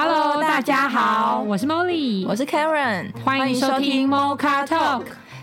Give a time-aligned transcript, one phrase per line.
[0.00, 5.02] Hello，大家好，我是 Molly，我是 Karen，欢迎收听 Mocha Talk，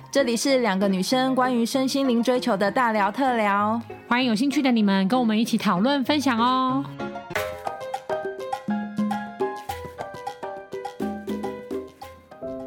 [0.10, 6.86] 这里是两个女生关于身心灵追求的大聊特聊，欢迎有兴趣的你们跟我们一起讨论分享哦。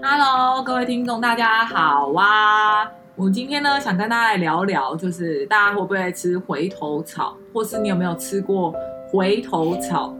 [0.02, 2.86] Hello，各位听众，大家好啊！
[3.16, 8.75] 我们今天呢，想跟大家来聊聊，就是大家会不会吃回头草，或是你有没有吃过
[9.11, 10.14] 回头草？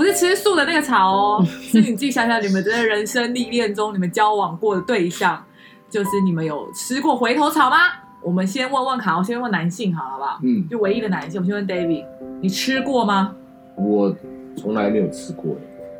[0.00, 5.44] 不是吃素的那个草哦，是你自己想想，你们的人生历练中，你们交往过的对象，
[5.90, 7.76] 就是你们有吃过回头草吗？
[8.22, 10.40] 我们先问问卡，我先问男性好了，好不好？
[10.42, 12.06] 嗯，就唯一的男性，我们先问 David，
[12.40, 13.36] 你吃过吗？
[13.76, 14.16] 我
[14.56, 15.54] 从来没有吃过，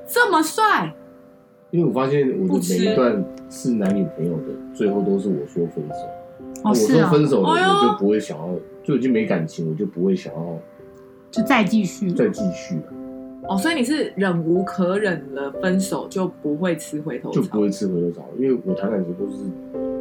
[0.08, 0.90] 这么帅。
[1.70, 6.64] 因为我发现我的每一段是男女朋友的，最后都是我说分手。
[6.64, 6.96] 哦，是啊。
[6.96, 8.48] 我说分手了，哦、我就不会想要，
[8.82, 10.58] 就已经没感情，我就不会想要，
[11.30, 12.80] 就再继续，再继续。
[13.50, 19.38] 哦，所以你是忍无可忍了，分手就不会吃回头草，就不会吃回头草，因为我谈感情都是，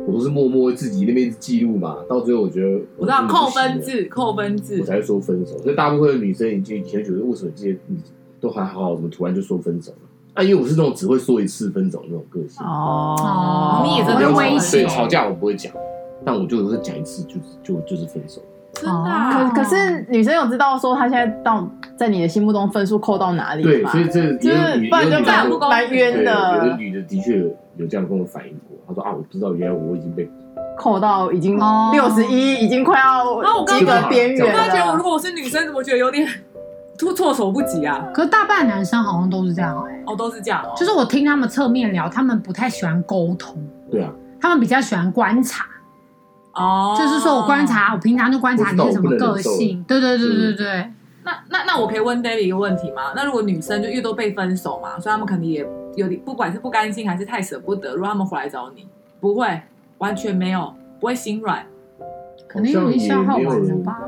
[0.05, 5.57] 我都是默默自己那边记录嘛，到最后我觉得我，我知道扣分制，扣分制，我才会说分手。
[5.57, 7.97] 所以大部分的女生已经以前觉得，为什么这些你
[8.39, 9.97] 都还好好，怎么突然就说分手了？
[10.35, 15.73] 啊，因为我是那种只会说一次分手那种个性哦，你也真的危险，所以吵架我不会讲，
[16.23, 18.43] 但我就会讲一次，就是就就是分手。
[18.81, 19.51] 真的、啊？
[19.53, 23.63] 可可是女生有知道说她现在到在你的心目中分数扣到哪里？
[23.63, 26.57] 对，所以这就是不然就蛮蛮冤的。
[26.57, 30.29] 有的女的的确有有这样跟我反映过，她说啊，我不知道原来我已经被
[30.77, 31.59] 扣到已经
[31.91, 34.51] 六十一，已经快要及格边缘了。
[34.51, 36.27] 我刚刚觉得，如果我是女生，怎么觉得有点？
[36.97, 38.05] 措措手不及啊！
[38.13, 40.73] 可是大半男生好像都是这样哎、欸，哦，都是这样哦。
[40.75, 43.55] 就是我听他们侧面聊，他们不太喜欢沟通，
[43.89, 45.63] 对啊，他们比较喜欢观察。
[46.59, 49.83] 哦，就是说我观察，我平常就观察你是什么个性。
[49.87, 50.91] 对对对对对。
[51.23, 53.13] 那那那我可以问 David 一个问题吗？
[53.15, 58.87] 那如果女生就越都被分手嘛，所以他们肯定也有点，不管是不甘心还是太舍不得，如果他们回来找你，
[59.19, 59.61] 不会
[59.99, 61.65] 完全没有，不会心软，
[62.47, 64.01] 可能有一消耗完了吧。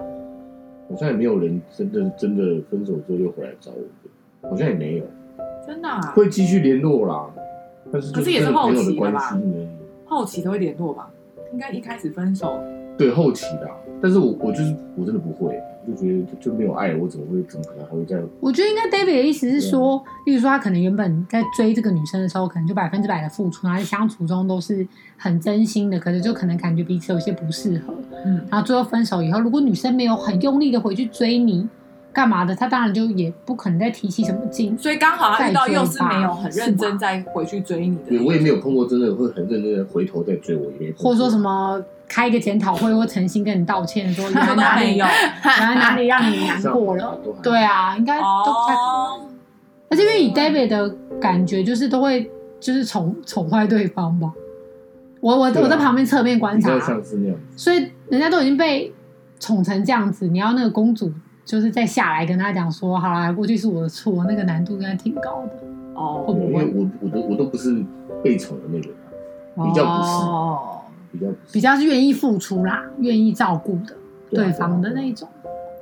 [0.89, 5.05] 好像也没有人真的真的分手之后又回来找我，好像也没有，
[5.67, 7.25] 真的、啊、会继续联络啦，
[7.91, 9.31] 但是可是也是好奇的吧？
[9.31, 9.67] 的
[10.05, 11.09] 后期都会联络吧？
[11.53, 12.59] 应该一开始分手，
[12.97, 15.59] 对后期的、啊，但是我我就是我真的不会。
[15.83, 18.23] 就觉得就没有爱，我怎么会怎么可能还会这样？
[18.39, 31.67] 我觉得应该 David 的意思是说，啊、例如说他可能原本在追这个女生的时候，可能就百分之百的付出，然后在相处中都是很真心的，可是就可能感觉彼此有些不适合，嗯，然后最后分手以后，如果女生没有很用力的回去追你，
[32.13, 41.81] 干嘛的，他当然就也不可能再提起什么劲，所以刚好他遇到又是没有很认真再回去追你的，对，我也没有碰过真的会很认真的回头再追我，也没或者说什么。
[42.13, 47.17] 开一个检讨会，或诚心跟你道歉，说原来哪里有， 原来哪里让你难过了？
[47.41, 49.29] 对啊，应该都不太可能。
[49.89, 50.89] 而且因为以 David 的
[51.21, 52.29] 感觉，就是都会
[52.59, 54.29] 就是宠宠坏对方吧。
[55.21, 56.77] 我我我在旁边侧面观察，
[57.55, 58.93] 所以人家都已经被
[59.39, 61.09] 宠成这样子，你要那个公主
[61.51, 65.67] 就是再下来跟他讲说，好啦，过去是我的错，那个难度应该挺高的。
[65.93, 66.47] 哦，会不会？
[66.47, 67.83] 因为我我都我都不是
[68.23, 68.87] 被宠的那个，
[69.67, 70.09] 比较不是。
[70.29, 70.77] 哦
[71.11, 73.93] 比较比较是愿意付出啦，愿意照顾的
[74.29, 75.27] 对方的那种。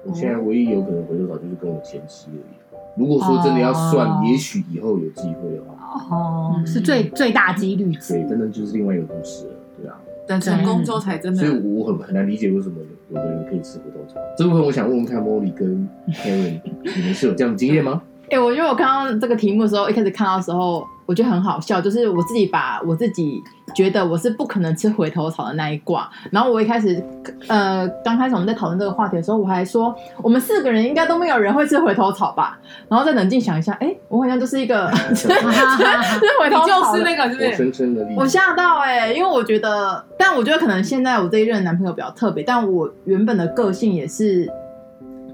[0.03, 3.00] 我现在唯一有可能回头找就是跟我前妻而已。
[3.00, 7.94] 如果说真的要算，也许以后有机会的话，哦，是最最大几率。
[7.94, 10.01] 对，真的就是另外一个故事了，对啊。
[10.28, 11.40] 等成功之后才真的。
[11.40, 12.78] 所以我很很难理解为什么
[13.09, 14.19] 有的人可以吃骨头茶。
[14.37, 18.01] 这部分我想问问看，Molly 跟 Karen，你们是有这样的经验吗？
[18.29, 23.41] 哎、欸，我觉得我看到这个题目的时候，一开始看到的时候，我觉得很好笑，就是我自己把我自己
[23.73, 26.07] 觉得我是不可能吃回头草的那一卦。
[26.29, 27.03] 然后我一开始，
[27.47, 32.59] 呃，刚开始我们在讨论这个话题的时候，我还说我们四个人应该都没有人会吃回头草吧。
[32.87, 44.47] 然后再冷静想一下，哎、欸，我好像就是一个 吃回头草，就是那个，是深深的我吓到哎、欸，因为我觉得，但我觉得可能现在我这一任男朋友比较特别，但我原本的个性也是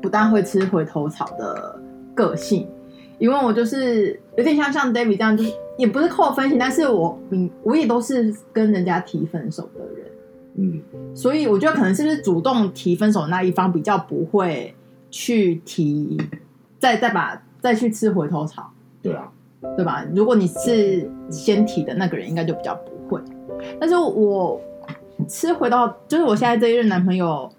[0.01, 1.77] 不但会吃回头草的
[2.15, 2.65] 个性。
[3.17, 10.11] 因为我就是有点像像 David 这样，就是也不是扣分型，但是我嗯，我也都是跟人家提分手的人，
[10.55, 10.81] 嗯，
[11.15, 14.75] 所以我觉得可能是不是主动提分手的那一方比较不会
[15.09, 16.17] 去提，
[16.77, 18.69] 再再把再去吃回头草，
[19.01, 19.31] 对啊，
[19.77, 20.05] 对吧？
[20.13, 23.21] 如果你是先提的那个人，应该就比较不会。
[23.79, 24.59] 但是我
[25.27, 27.49] 吃回到，就是我现在这一任男朋友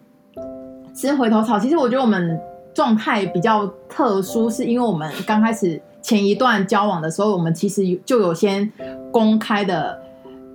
[0.94, 2.38] 吃回头草，其实我觉得我们。
[2.76, 8.70] 状态比较特殊，是因为我们刚开始前一段交往的时候，我们其实就有先
[9.10, 9.98] 公开的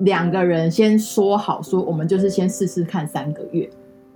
[0.02, 3.68] 两个人先说好，说我们就是先试试看三个月，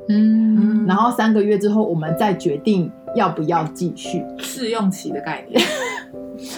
[0.10, 4.24] 嗯，然后三个月之后，我们再决定要不要继续。
[4.38, 5.60] 试用期的概念。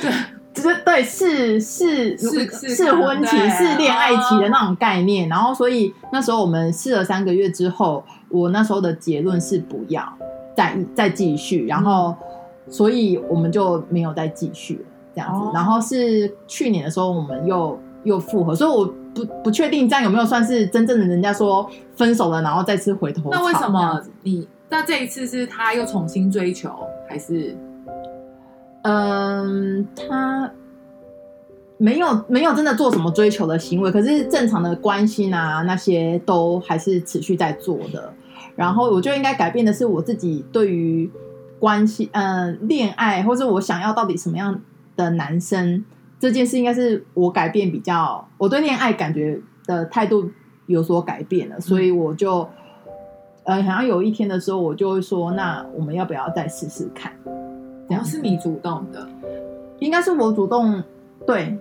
[0.01, 0.11] 对，
[0.53, 2.45] 就是对试试试
[2.75, 5.29] 试婚期、试恋爱期的那种概念。
[5.29, 10.03] 然后，所以那时候我们试了三个月之后，我那时候的结论是不要
[10.57, 11.67] 再再继续。
[11.67, 12.15] 然后，
[12.67, 15.51] 所以我们就没有再继续了这样子。
[15.53, 18.55] 然后是去年的时候，我们又又复合。
[18.55, 23.29] 所以我不不确定这样有没有算是真正的人家说分手了，然后再次回头。
[23.31, 24.47] 那为什么你？
[24.69, 26.69] 那这一次是他又重新追求，
[27.07, 27.55] 还是？
[28.81, 30.51] 嗯，他
[31.79, 38.11] 没有没有真的做什么追求的行为，可是正常的关心啊，那些都还是持续在做的。
[38.55, 41.07] 然后我就应该改变的是我自己对于
[41.59, 44.59] 关系，嗯，恋爱或者我想要到底什么样
[44.95, 45.85] 的男生
[46.19, 50.27] 这件事，应该是我改变比较，我对恋爱感觉的态度
[50.65, 52.49] 有所改变了，所以我就
[53.43, 57.13] 呃，好像有一天的时候，我就会说，那我们要不要再试试看？
[57.87, 59.07] 然后是你主动的，
[59.77, 60.83] 应该是我主动。
[61.25, 61.57] 对，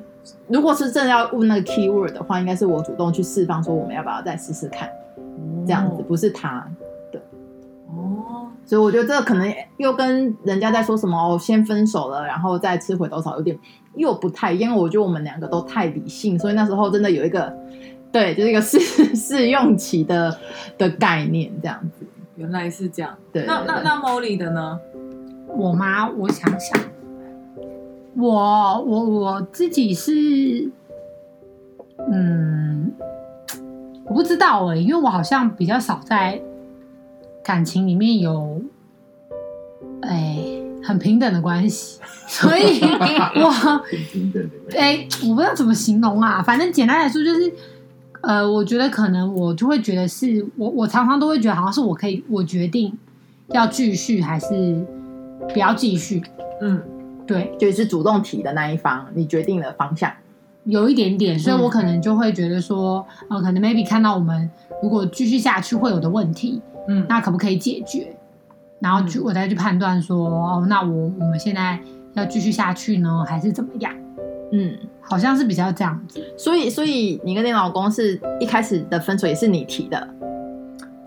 [0.48, 4.88] 如果是真的要问那个 keyword 的话，应该是我主动去释放，说我们要不要再试试看，
[5.66, 6.66] 这样子不是他
[7.12, 7.20] 的。
[7.88, 13.58] 哦，所以我觉得这个可能又跟人家在说什么哦，先分手了，然后再吃回头草，有点
[13.94, 17.52] 又不太，因为我觉得我们两个都太理性，所以那时候真的有一个，
[18.10, 18.78] 对，就是一个试
[19.14, 20.36] 试用期的
[20.76, 22.06] 的概念，这样子。
[22.36, 23.16] 原来是这样。
[23.32, 24.78] 对，那那那 Molly 的呢？
[25.56, 26.06] 我妈？
[26.10, 26.78] 我想想，
[28.16, 30.70] 我我我自己是，
[32.10, 32.92] 嗯，
[34.06, 36.40] 我不知道哎、欸，因为我好像比较少在
[37.44, 38.60] 感情里面有，
[40.02, 42.80] 哎、欸，很平等的关系， 所以
[43.42, 43.80] 我很
[44.10, 47.52] 平等的，哎，我不知道怎么形容啊，反正简单来说就是，
[48.22, 52.96] 呃，我觉得可能我就会觉得是我，我常常都会觉得好像是我可以，我决定
[53.48, 54.86] 要继续还是。
[55.52, 56.20] 不要继续，
[56.62, 56.82] 嗯，
[57.26, 60.12] 对，就是主动提的那一方，你决定了方向，
[60.64, 64.48] 有一点点，所以我可能就会觉得说，呃，可能 maybe 看到我们
[64.82, 68.16] 如果继续下去会有的问题，嗯，那可不可以解决？
[68.78, 71.78] 然后去我再去判断说，哦，那我我们现在
[72.14, 73.92] 要继续下去呢，还是怎么样？
[74.52, 76.22] 嗯，好像是比较这样子。
[76.38, 80.08] 所以，所以你跟你老公是一开始的分手也是你提的，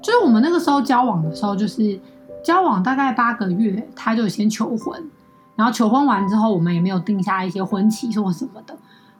[0.02, 2.00] 就是我们那个时候交往的时候，就是。
[2.42, 4.98] 交往大概八个月，他就先求婚，
[5.60, 8.74] 然后求婚完之后，我们也没有定下一些婚期或什么的。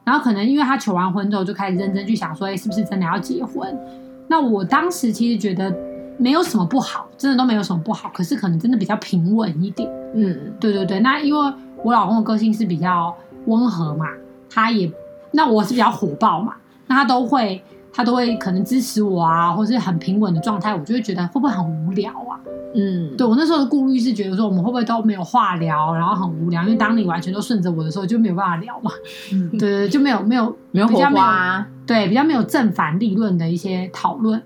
[0.04, 3.78] 然后可能因为他求完婚之后，就开始认真去想说，哎，是不是真的要结婚？
[4.26, 5.70] 那我当时其实觉得
[6.16, 8.10] 没有什么不好，真的都没有什么不好。
[8.14, 9.86] 可是可能真的比较平稳一点。
[10.14, 10.98] 嗯，对对对。
[11.00, 11.54] 那因为
[11.84, 13.14] 我老公的个性是比较
[13.44, 14.06] 温和嘛，
[14.48, 14.90] 他也，
[15.32, 16.54] 那我是比较火爆嘛，
[16.86, 17.62] 那他都会。
[17.92, 22.38] 他都会可能支持我啊，或是很平稳的状态，我就会觉得会不会很无聊啊？
[22.72, 28.92] 嗯，对我那时候的顾虑是觉得说我们会不会都没有话聊，然后很无聊，因为当你完全都顺着我的时候，就没有办法聊嘛。
[29.32, 34.40] 嗯，对就没有没有没有火花，对，比较没有正反立论的一些讨论，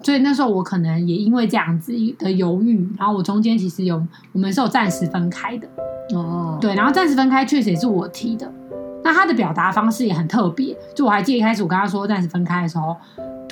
[0.00, 4.02] 所以那时候我可能也因为这样子的犹豫，然后我中间其实有
[4.32, 5.68] 我们是有暂时分开的
[6.14, 8.50] 哦，对，然后暂时分开确实也是我提的。
[9.06, 12.96] 那他的表达方式也很特别，就我还记得一开始我跟他说暂时分开的时候，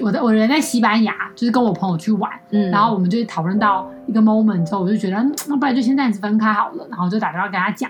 [0.03, 5.17] 我的我人在西班牙，就是跟我朋友去玩，嗯，然后我们就讨论到一个 moment 之后，我就觉得
[5.47, 7.89] 那不然就先暂时分开好了，然后就打电话跟他讲，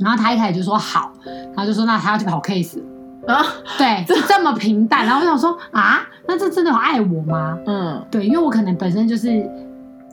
[0.00, 2.78] 然后他一开始就说好，然后就说那他要去跑 case
[3.26, 3.42] 啊，
[3.78, 7.58] 对，就这么平淡，然后我想说啊，那这真的有爱我吗？
[7.64, 9.48] 嗯，对，因为我可能本身就是。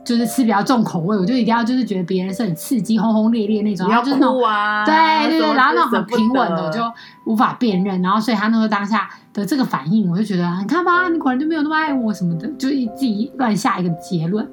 [0.03, 6.79] 就是吃比较重口味，我就一定要就是觉得别人是很刺激、轰轰烈烈那种，要哭啊，对对对，然后那种很平稳的，我就
[7.25, 8.01] 无法辨认。
[8.01, 14.47] 然后所以他那时候当下的这个反应，我就觉得你看吧，你果然就没有那么爱我什么的，就自己乱下一个结论。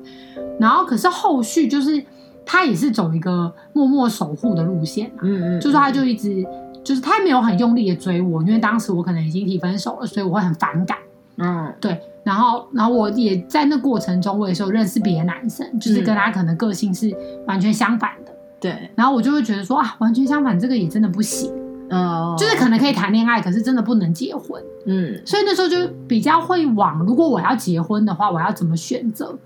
[0.58, 2.04] 然后可是后续就是
[2.46, 6.46] 他也是走一个默默守护的路线，嗯嗯，就是他就一直
[6.84, 10.96] 就是他也没有很用力的追我，因为当时我可能已经提分手了，所以我会很反感，
[11.40, 11.98] 嗯，对。
[12.22, 17.10] 然后，然后我也在那过程中，我也是有认识别的男生，就是跟他可能个性是
[17.46, 18.32] 完全相反的。
[18.60, 18.90] 对。
[18.94, 21.50] 然后我就会觉得说啊，完全相反，这个也真的不行。
[21.88, 22.36] 嗯。
[22.36, 24.62] 就是可能可以谈恋爱，可是真的不能结婚。
[24.86, 25.20] 嗯。
[25.24, 29.36] 所以那时候就比较会往，如果我要结婚的话，我要怎么选择？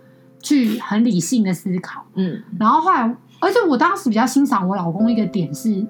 [0.42, 2.04] 去很理性的思考。
[2.16, 2.42] 嗯。
[2.60, 5.86] 然后后来，而且我当时比较欣赏我老公一个点是，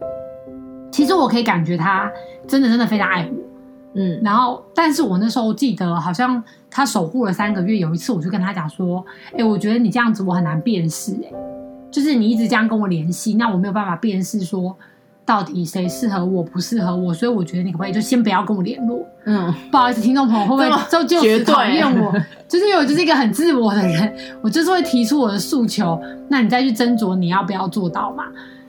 [0.92, 2.08] 其实我可以感觉他
[2.46, 3.37] 真的真的非常爱我。
[3.96, 7.78] 嗯，然后，但是我那时候记得，好像他守护了三个月。
[7.78, 11.12] 有一次，我就跟他讲说：“哎、欸，我觉得你这样子，我很难辨识。
[11.12, 11.32] 哎，
[11.92, 14.76] 就是你一直这样跟我联系，那我没有办法辨识说
[15.24, 17.14] 到底谁适合我，不适合我。
[17.14, 18.98] 所以我觉得你可不可以就先不要跟我联络？
[19.26, 22.12] 嗯，不好意思，听众朋友会不会就就讨厌我？
[22.48, 28.24] 就是因为我就是一个很自我的人，我就是会提出我的诉求，那你再去斟酌你要不要做到嘛。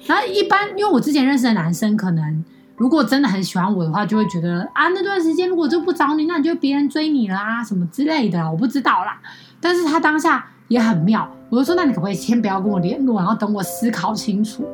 [0.05, 2.45] 然后一般，因为我之前认识的男生可能。
[2.77, 9.17] 如果真的很喜欢我的话，就会觉得啊，那段时间如果就不找你，那你就别人追你啦啊，什么之类的，我不知道啦。
[9.61, 14.67] 但是他当下也很妙，我就说，那你可不可以先不要跟我联络，然后等我思考清楚，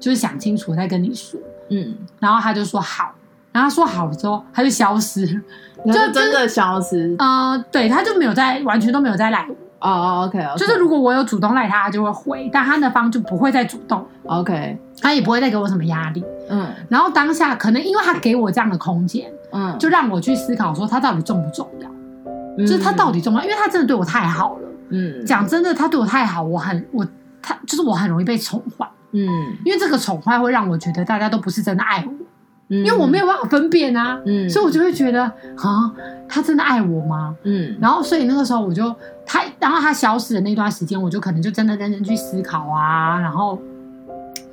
[0.00, 1.38] 就是想清楚再跟你说。
[1.70, 3.14] 嗯，然后他就说好，
[3.52, 5.26] 然后他说好了之后，他就消失，
[5.86, 7.14] 就真的消失。
[7.18, 9.48] 呃，对，他就没有在，完全都没有再来。
[9.80, 21.90] 哦、oh，OK，就是如果我有主动赖他，他就会回，但他那方就不会再主动，OK，他也不会再给我什么压力，嗯，然后当下可能因为他给我这样的空间，嗯，就让我去思考说他到底重不重要，
[22.58, 27.06] 嗯，就是他到底重要，因为他真的对我太好了，嗯，讲真的，他对我太好，我很我
[27.42, 29.26] 他就是我很容易被宠坏，嗯，
[29.64, 32.12] 因为这个宠坏会让我觉得大家都不是真的爱我。
[32.68, 35.92] 因为我没有办法分辨啊，嗯，所以我就会觉得啊，
[36.26, 37.36] 他真的爱我吗？
[37.42, 38.92] 嗯，然后所以那个时候我就
[39.26, 43.60] 他，然后他消失的那段时间，我就可能就真的认真去思考啊，然后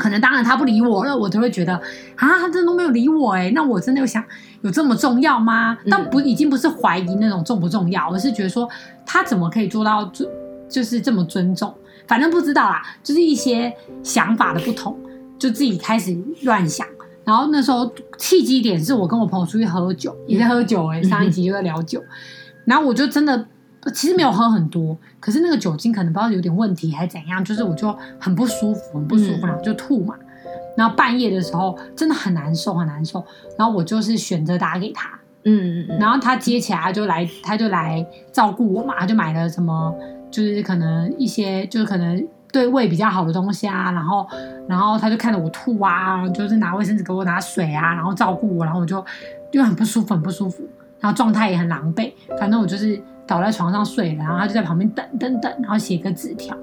[0.01, 1.75] 可能当然他不理我了，我就会觉得
[2.15, 4.23] 啊，他真的都没有理我哎，那我真的有想
[4.63, 5.77] 有这么重要吗？
[5.91, 8.67] 但不已经不是怀疑那种重不重要，而是觉得说
[9.05, 10.27] 他怎么可以做到尊
[10.67, 11.71] 就是这么尊重，
[12.07, 14.97] 反正不知道啦，就是一些想法的不同，
[15.37, 16.87] 就自己开始乱想。
[17.23, 22.09] 然后那时候契机点是我跟我朋友出去喝酒，也在喝酒哎、欸，上一集就在聊酒、嗯，
[22.65, 23.45] 然后我就真的
[23.93, 30.15] 其实没有喝很多，可是那个酒精可能不知道有点问题还是怎样，就是我就很不舒服，很不舒服，然后就吐嘛。
[30.77, 33.23] 然后半夜的时候真的很难受，很难受。
[33.57, 35.09] 然后我就是选择打给他，
[35.43, 39.93] 嗯嗯嗯，然后他接起来他就来，他就来照顾我嘛，他就买了什么，
[40.29, 42.27] 就是可能一些，就是可能。
[42.53, 44.27] 对胃比较好的东西啊，然后，
[44.67, 49.01] 然后他就看着我吐啊，就是拿卫生纸给我拿水啊，然后照顾我，然后我就
[49.49, 50.61] 就很不舒服，很不舒服，
[50.99, 56.53] 然后状态也很狼狈，反正我就是倒在床上睡了，然后他就在旁边等等等，然后写个纸条，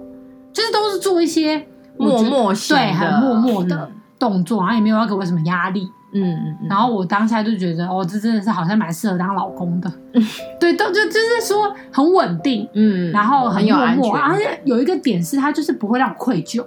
[0.52, 5.88] 就是都是做一些默默对很默默的动作，然后也没有要给我什么压力。
[6.12, 10.22] 嗯嗯，然后我当下就觉得，哦，这真的是好像蛮适合当老公的， 嗯、
[10.60, 16.64] 对，都就就是说很稳定，嗯，然后很有安全，而且有一个点是他就是不会让我愧疚，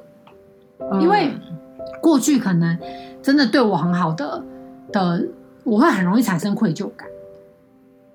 [0.92, 1.32] 嗯、因为
[2.02, 2.78] 过去可能
[3.22, 4.44] 真的对我很好的
[4.92, 5.24] 的，
[5.64, 7.08] 我会很容易产生愧疚感，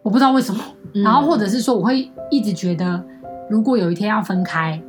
[0.06, 0.62] 我不知道为什么，
[0.94, 3.04] 嗯、然后或者是说我会一直觉得，
[3.50, 4.80] 如果有一天要分开。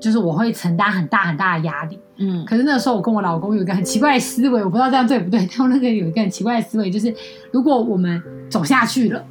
[0.00, 5.46] 就是我会承担很大很大的压力，嗯，可是那个时候我跟我老公有一个很奇怪的思维，我不知道这样对不对。
[5.48, 7.14] 他们那个有一个很奇怪的思维，就是
[7.52, 9.24] 如果我们走下去了，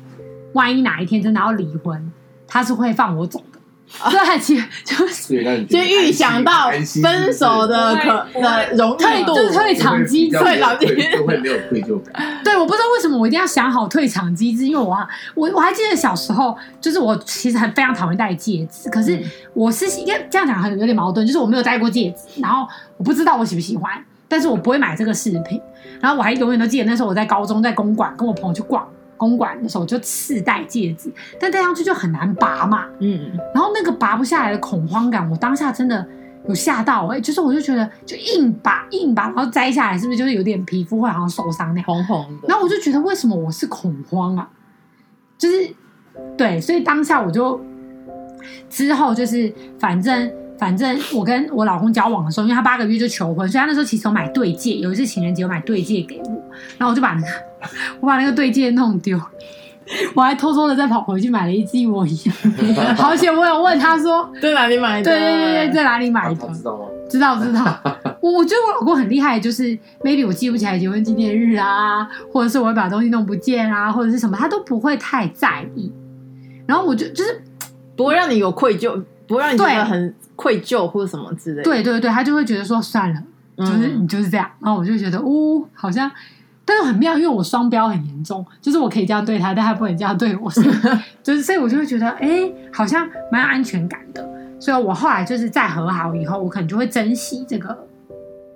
[0.53, 2.11] 万一哪一天真的要离婚，
[2.47, 3.52] 他是会放我走的。
[4.09, 6.69] 对，其实就是就预想到
[7.01, 12.39] 分手的可的容易度，就是退场机制，退场机制就会没有愧疚感。
[12.43, 14.97] 对，我不知道为什么我一定要想好退场机制，因为我
[15.35, 19.17] 我我还记得小时候，就是我其实很非常讨厌戴戒指，可是
[19.53, 23.91] 我是应该这样讲很有点矛盾，就是我没有戴过戒指，然后我不知道我喜不喜欢，
[24.27, 25.61] 但是我不会买这个饰品，
[26.01, 28.85] 然后我还永远都记得那时候我在高中在公馆跟我朋友去逛。
[29.23, 36.05] 公馆的时候就次戴戒指，但戴上去就很难拔嘛，嗯，然后那个拔不下来的恐慌感，我当下真的
[36.47, 44.49] 有吓到哎、欸，就是我就觉得就硬拔硬拔，然后摘下来是不是就是有点皮肤会好像受伤那样红红的，然后我就觉得为什么我是恐慌啊？
[45.37, 45.73] 就是
[46.37, 47.59] 对，所以当下我就
[48.69, 50.31] 之后就是反正。
[50.55, 56.29] 反正我跟我老公交往的时候，因为他八个月就求婚，所以他那时候其实有买对戒，有一次情人节有买对戒给我，
[56.77, 57.27] 然后我就把那个
[57.99, 59.19] 我把那个对戒弄丢，
[60.15, 66.85] 我还偷偷的再跑回去买了一只一模一样，好险我有问他说 在哪里买的，对对对对，在哪里买的，知道吗？
[67.09, 67.79] 知道知道，
[68.21, 69.63] 我我觉得我老公很厉害，就是
[70.01, 75.91] maybe 我记不起来结婚纪念日啊，或者是我会把东西弄不见啊，或者是什么，他都不会太在意，
[76.65, 77.41] 然后我就就是
[77.95, 80.13] 不会让你有愧疚，不会让你觉得很。
[80.35, 83.23] 愧疚或者什么之类的，对对对，他就会觉得说算了，
[83.55, 86.11] 就是你就是这样，然后我就觉得哦，好像，
[86.65, 90.49] 但是很妙，因为我双标很严重，就是我可以这样对他，但他不能这样对我，
[91.21, 94.27] 就是所以我就会觉得哎，好像蛮有安全感的，
[94.59, 97.77] 所以我后来就是再和好以后，我可能就会珍惜这个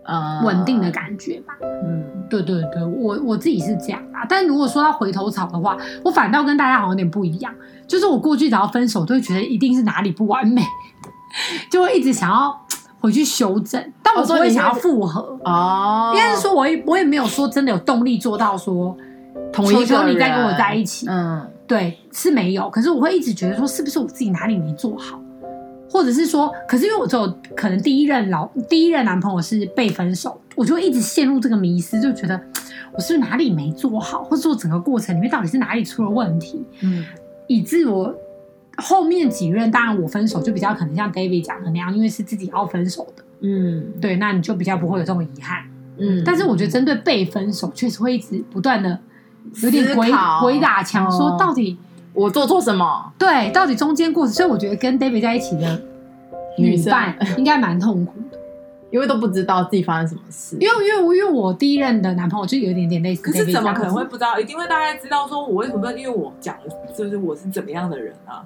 [0.06, 7.54] 呃稳定的感觉吧，嗯，对对对，我我自己是这样啊，但如果说到回头草的话，我反倒跟大家好像有点不一样，
[7.88, 10.64] 就是我过去只要分手，都会觉得一定是哪里不完美。
[11.70, 12.58] 就会一直想要
[13.00, 16.12] 回去修正，但我不会想要复合哦。
[16.16, 18.96] 应该是说，我也我也没有说真的有动力做到说，
[19.54, 21.06] 求求你再跟我在一起。
[21.08, 22.70] 嗯，对，是没有。
[22.70, 25.20] 可是我会一直觉得说，是不是我自己哪里没做好，
[25.90, 32.40] 或者是说，可是因为我只有可能第一任老第一任男朋友是被分手，我就会一直陷入这个迷失，就觉得
[32.94, 37.06] 我是不是哪里没做好，或者说整个过程里面到底是哪里出了问题，嗯，
[37.48, 38.14] 以致我。
[38.78, 45.64] 后面几任，当然我分手就比较可能像 David 讲的那样，因为是自己要分手的，嗯，对，那你就比较不会有这种遗憾，
[45.98, 49.00] 嗯，但是我觉得针对被分手，确实会一直不断的
[49.64, 51.78] 有点鬼鬼打墙，说到底
[52.14, 53.12] 我做错什么？
[53.18, 55.82] 对，到底中间过程，所以我觉得跟 David 在一起的
[56.58, 58.38] 女伴应该蛮痛苦的。
[58.90, 64.40] 因为都不知道自己发生什么事，因为因为因为我第一任的男朋友就有一点点类似，可是怎么可能会不知道？
[64.40, 65.92] 一定会大概知道说，我为什么？
[65.92, 68.46] 因为我讲的就是我是怎么样的人啊？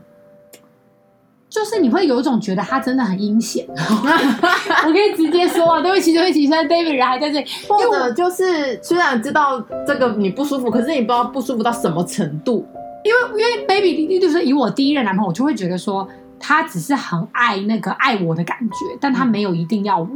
[1.51, 12.65] 就是你会有一种觉得他真的很阴险，我可以直接说啊，对不起对不起，现在 David 人还在这里，或者就是虽然知道这个你不舒服，可是你不知道不舒服到什么程度，
[13.03, 16.07] 因为因为 Baby 就是以我第一任男朋友，我就会觉得说。
[16.43, 20.09] 他只是很爱那个爱我的感觉，但他没有一定要我，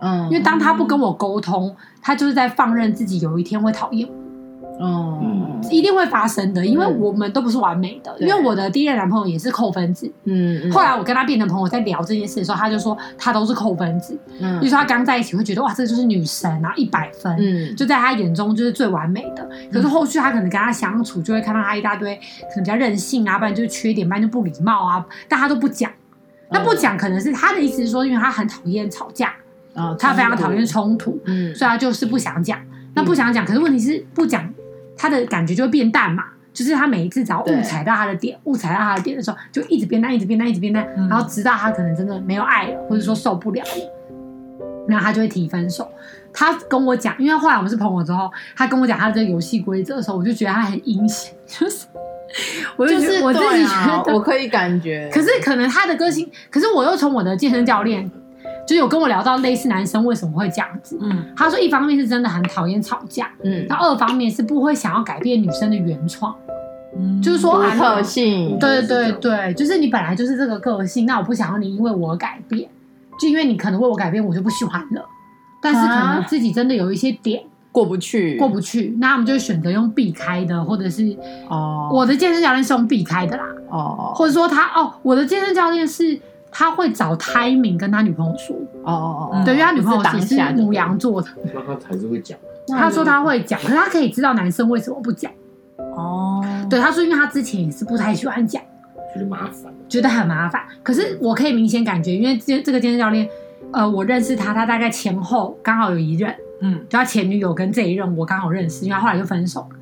[0.00, 4.14] 嗯，因为当他不跟我沟通，他就是在放任自己有一天会讨厌我。
[4.82, 8.12] 嗯，一定会发生的，因为我们都不是完美的。
[8.18, 19.48] 因为我的第一任男朋友也是扣分制，嗯，后来我跟他变成朋友，在聊这件事的时候，他就说他都是扣分制，嗯，就说他刚在一起会觉得哇，这就是女神啊，一百分，嗯，就在他眼中就是最完美的。
[19.72, 25.90] 可是后续他可能跟他相处，就会看到他一大堆可能比较任性啊，不然就是缺点，不然就不礼貌啊，但他都不讲。
[26.50, 29.32] 那不讲可能是他的意思是说，因为他很讨厌吵架，
[29.74, 32.58] 啊，他非常讨厌冲突，嗯，所以他就是不想讲。
[32.94, 34.52] 那不想讲，可是问题是不讲。
[34.96, 43.90] 他的感觉就会变淡嘛，就是他每一次只要误踩到他的点，误踩到他的点的时候，就一直变淡，一直变淡，一直变淡，然后直到他可能真的没有爱了，或者说受不了了，
[44.88, 45.88] 然后他就会提分手。
[46.32, 51.86] 他跟我讲，因为后来我们是朋友之后，他跟我讲他的这个游戏规则的时候，我就觉得他很阴险，就是
[52.76, 58.10] 我就觉得我自己觉得我可以感觉，可是可能他的个性，可是我又从我的健身教练。
[58.72, 66.34] 就有跟我聊到类似男生为什么会这样子，嗯，他说一方面是真的很讨厌吵架，嗯，然后二方面是不会想要改变女生的原创，
[66.96, 72.66] 嗯，就是说独特性，对对对，就是你本来就是这个个性，那我不想要你因为我改变，
[73.20, 75.04] 就因为你可能为我改变，我就不喜欢了，
[75.60, 81.14] 但是可能自己真的有一些点过不去，过不去，那我们就选择用避开的，或者是
[81.50, 86.18] 哦，我的健身教练是用避开的啦，哦，或者说他哦，我的健身教练是。
[86.52, 92.38] 他会找 timing 跟他女朋友说哦，哦哦对，因为他女朋友其实是牡羊座的，那他还是会讲。
[92.68, 95.32] 他说他会讲，可是他可以知道男生为什么不讲
[95.96, 96.44] 哦。
[96.70, 98.62] 对，他说因为他之前也是不太喜欢讲，
[99.12, 100.62] 觉得麻烦，觉得很麻烦。
[100.82, 103.28] 可是我可以明显感觉，因为这这个健身教练，
[103.72, 109.76] 呃，我认识他，他大概前后刚好有一任，嗯，就他前女友跟这一任我刚好认识，因为他后来就分手了。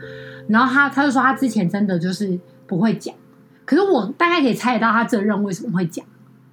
[0.49, 3.15] 然后他他就说他之前真的就是不会讲，
[3.67, 6.05] 可是我大概可以猜得到他这任为什么会讲。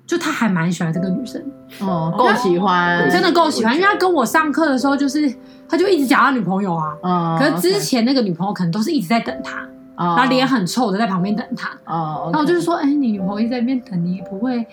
[0.07, 1.43] 就他还蛮喜欢这个女生，
[1.81, 5.31] 哦，够喜欢，真的够喜欢，因为他跟我上课的时候，就是
[5.67, 9.67] 他就一直讲他女朋友啊，嗯，可是之前那个女朋友可能都是一直在等他，
[9.97, 14.65] 然后脸很臭的在旁边等他，哦，然后我就是说，哎，你女朋友一直在那边等你，也不会，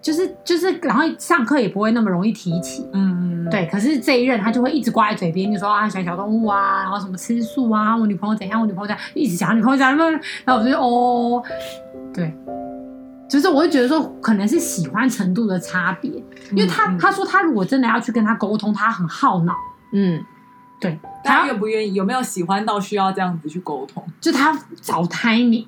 [0.00, 9.94] 就是就是，然后上课也不会那么容易提起，嗯，对，可是这一任他就会一直挂在嘴边，就说啊，喜欢小动物啊，然后什么吃素啊，我女朋友怎样，我女朋友怎样，一直讲女朋友怎样，
[10.46, 11.42] 然后我就哦，
[12.14, 12.32] 对。
[13.28, 16.10] 就是我会觉得说，可能是喜欢程度的差别，
[16.52, 19.54] 因为他他说他如果真的要去跟他沟通，他很耗脑，
[19.92, 20.24] 嗯，
[20.80, 24.02] 对，他愿不愿意，有没有喜欢到需要这样子去沟通？
[24.20, 25.66] 就他找 timing，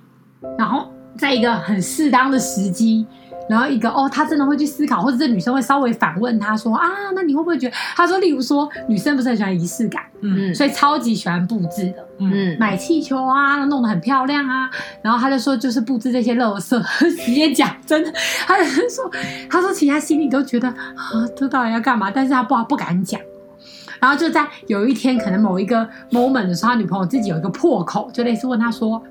[0.59, 3.07] 然后在一个很适当的时机。
[3.51, 6.87] 然后一个哦，他真的会去思考，或者这女生会稍微反问他说啊，
[7.17, 7.75] 那你会不会觉得？
[7.97, 14.71] 他说，例如说女生不是很喜欢仪式感，嗯，所以超级喜欢布置的，嗯，买气球啊，弄得很漂亮啊。
[15.03, 16.81] 然后他就说，就是布置这些垃圾，
[17.27, 18.13] 直接讲真的，
[18.47, 19.11] 他就说，
[19.51, 22.09] 他说其实他心里都觉得啊，这到底要干嘛？
[22.09, 23.21] 但是他不不敢讲。
[23.99, 29.03] 然后就在有一天，可能某一个 moment 的时候，他女朋友自己有一个破口，就类似问他说，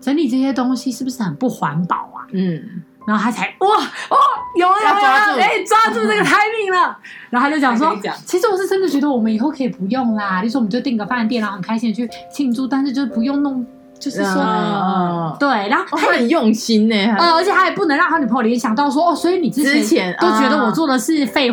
[0.00, 2.26] 整理这些东西是不是很不环保啊？
[2.32, 2.82] 嗯。
[3.06, 4.16] 然后他才哇哦，
[4.56, 6.96] 有有有啊，哎，抓住这个 timing 了。
[7.30, 13.64] 然后他就讲说，其实我是真的觉得我们以后可以不用啦，就是我们就订个饭店，然后很开心的去庆祝，但是就是不用弄，
[13.98, 21.50] 就是说，对，然后他很用心呢，呃，而且他也不能让他女朋友联想到说，哦，所以你之前都觉得我做的是废。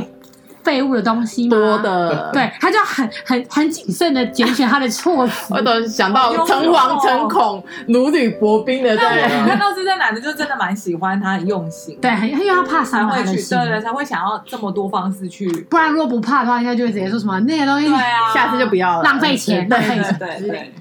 [0.67, 5.53] 废物的东西多的，对，他就很很很谨慎的拣选他的措辞。
[5.53, 8.97] 我都想到诚惶诚恐、如履薄冰的。
[8.97, 11.97] 对，看到这些男的就真的蛮喜欢他，很用心。
[12.01, 15.49] 对，因为他怕伤害去，对对，才会想要这么多方式去。
[15.69, 20.17] 不然如果不怕的话，应该就会直接说什么那些东西，对啊，下次就不要了，浪费钱，浪费钱。
[20.19, 20.73] 对对。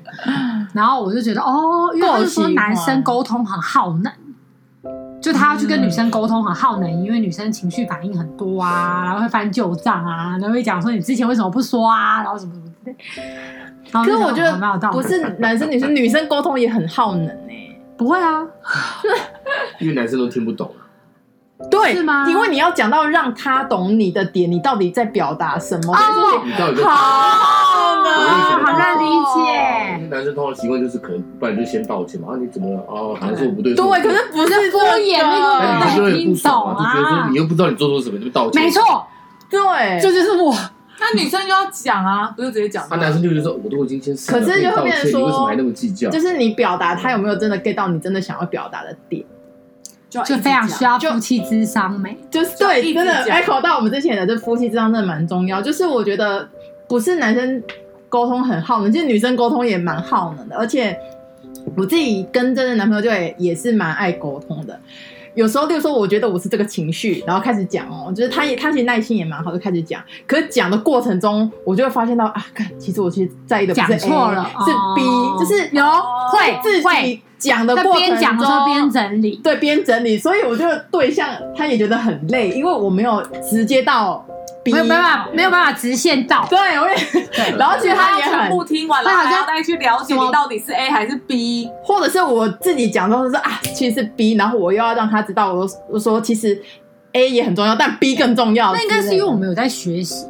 [0.72, 4.12] 然后我就觉得哦，因为说男生沟通很耗能。
[5.26, 12.96] 就他要去跟女生沟通很耗能，因为女生情绪反应很多啊，然后会翻旧账啊，然后会讲说你之前为什么不说啊，然后什么什么之类。
[13.90, 14.56] 可是我觉得
[14.92, 17.76] 不是男生女生，女生沟通也很耗能诶。
[17.96, 18.46] 不会啊，
[19.80, 20.70] 因为男生都听不懂。
[21.70, 22.28] 对，是吗？
[22.28, 25.92] 因为你要讲到让他懂你的点，你到底在表达什么？
[25.92, 27.75] 哦，你到底好
[28.06, 30.06] 呢，好难理解。
[30.08, 32.28] 男生通常习惯就是可能，不然就先道歉嘛。
[32.32, 32.84] 啊，你怎么了？
[32.88, 33.74] 哦，好像是我不对。
[33.74, 38.62] 对，可是不是敷衍那个，那你就会不爽啊，就觉得说你又不知道你做错什么，就道歉。
[38.62, 38.82] 没错，
[39.50, 40.54] 对，这就是我。
[40.98, 42.86] 那女生就要讲啊，不是直接讲。
[42.90, 46.08] 那男生就觉得说，我都已经先可是就会变成说，为什么还那么计较？
[46.08, 49.24] 就是你表达他有没有真的 get 到你真的想要表达的点。
[50.08, 52.16] 就非常需要夫妻之商没？
[52.30, 55.60] 就是对，真的 echo 到我们之前的这夫妻之商真的蛮重要。
[55.60, 56.48] 就是我觉得
[56.88, 57.62] 不是男生
[58.16, 60.56] 沟通很耗能，其实女生沟通也蛮耗能的。
[60.56, 60.98] 而且
[61.76, 64.80] 我自己跟真的男朋友就也也是蛮爱沟通的。
[65.34, 70.02] 有时候，例如说，我觉得我是这个情绪，然后开始讲哦，就是他也他其实耐心也蛮好，就开始讲。
[70.26, 75.84] 可是讲的过程中，我就会发现到啊，看，其实我其实在意的不是 A，了，是 B，、哦、就是有
[76.32, 80.16] 会自己讲的过程中边讲的边整理，对，边整理。
[80.16, 84.24] 所以我觉得对象他也觉得很累，因为我没有直接到。
[84.72, 86.46] 没有办法，没有办法直线到。
[86.48, 86.96] 对，我也
[87.32, 87.54] 对。
[87.58, 96.60] 然后其实他也很不听完了，还要再去了解你到底是 A 还是 B，或者是我自己讲的是啊，其实是 B，然后我又要让他知道，我我说其实
[97.12, 98.72] A 也很重要，但 B 更重要。
[98.72, 100.26] 那应该是因为我们有在学习。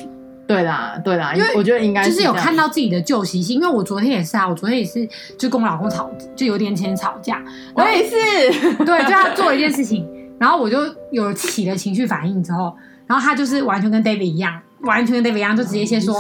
[0.47, 3.57] 对啦，对啦，因为我觉得应该就是有看到自己的旧习性。
[3.57, 5.05] 因为我昨天也是啊，我昨天也是
[5.37, 7.43] 就跟我老公吵，就有点前吵架。
[7.75, 10.79] 我也是，对，就他做一件事情，然后我就
[11.11, 12.73] 有起了情绪反应之后。
[13.07, 16.15] 然后他就是完全跟 David 一样，完全跟 David 一样，就直接先说，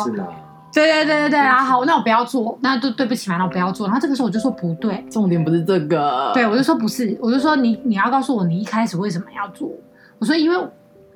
[0.73, 3.87] 对对对对对，然后好，那我不要做，那就对不起嘛，那我不要做。
[3.87, 9.71] 然后这个时候我就说不对，重点不是这个，对，我就说不是，我就说你你要告诉我你一开始为什么要做。
[10.19, 10.69] 我说因为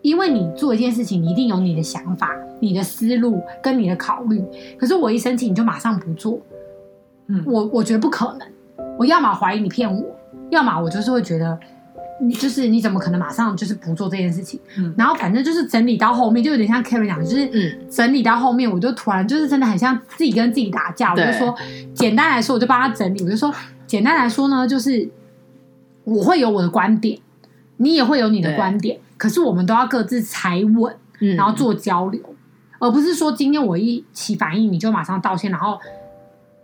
[0.03, 4.43] 因为你做一件事情，你一定有你的想法、你的思路跟你的考虑。
[4.79, 6.41] 可是我一生气你就马上不做，
[7.29, 8.49] 嗯，我我觉得不可能。
[8.99, 10.03] 我要么怀疑你骗我，
[10.51, 11.59] 要么我就是会觉得。
[12.21, 14.61] 你就是你怎么可能马上就是不做这件事情？
[14.77, 21.13] 嗯，然后反正就是整理到后面，就有点像 Karen 讲，就是嗯，整理到后面，我就突然就是真的很像自己跟自己打架。
[21.13, 21.55] 我就说，
[21.95, 23.23] 简单来说，我就帮他整理。
[23.25, 23.53] 我就说，
[23.87, 25.09] 简单来说呢，就是
[26.05, 27.19] 我会有我的观点，
[27.79, 30.95] 你也会有你的观点，可是我们都要各自踩稳，
[31.37, 32.37] 然后做交流，嗯，
[32.81, 35.79] 而不是说今天我一起反应，你就马上道歉，然后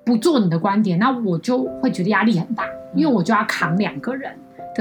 [0.04, 2.64] 不做你的观点，那我就会觉得压力很大，
[2.94, 4.30] 因为我就要扛两个人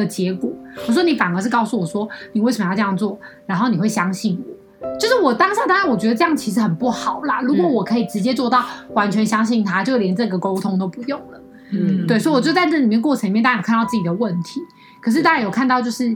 [0.02, 0.52] 的结果，
[0.88, 4.44] 我说你反而是告诉我说你为什么要这样做，然后你会相信
[4.82, 7.42] 我，就是我当下当然我觉得这样其实很不好啦。
[7.42, 11.42] 如果我可以直接做到完全相信他，就连这个沟通都不用了。
[11.72, 14.60] 嗯，对，所以我就在这里面过程里面，大家有看到自己的问题，
[15.02, 16.16] 可是大家有看到就是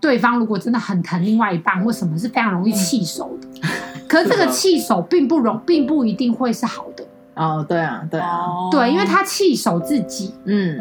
[0.00, 3.48] 对方如果真的很疼另外一半或什么，是非常容易气手的。
[3.62, 3.70] 嗯、
[4.08, 7.04] 可是这个气手并不容，并不一定会是好的。
[7.34, 10.80] 哦，对啊，对啊，对，因为他气手自己，嗯。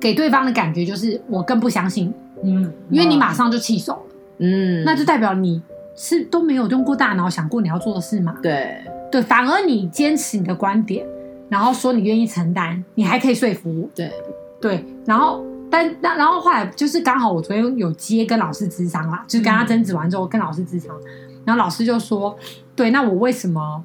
[0.00, 2.12] 给对方的感觉就是我更不相信。
[2.42, 5.62] 你，嗯，因为你马上就弃手了，嗯，那就代表你
[5.94, 8.82] 是都没有用过大脑想过你要做的事嘛，对，
[9.12, 11.06] 对，反而你坚持你的观点，
[11.50, 13.82] 然后说你愿意承担，你还可以说服。
[13.82, 14.10] 我，对，
[14.58, 20.96] 对，然后但那然后后来就是刚好我昨天有接跟老师咨商啦，就是跟他争执完之后跟老师咨商，
[21.44, 22.34] 然后老师就说，
[22.74, 23.84] 对，那我为什么